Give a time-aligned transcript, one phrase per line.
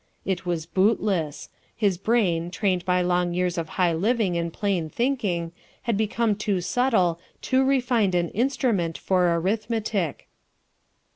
[0.25, 1.49] It was bootless.
[1.75, 5.51] His brain, trained by long years of high living and plain thinking,
[5.83, 10.27] had become too subtle, too refined an instrument for arithmetic....